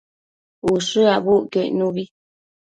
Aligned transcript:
Ushë 0.71 1.03
abucquio 1.15 1.67
icnubi 1.69 2.07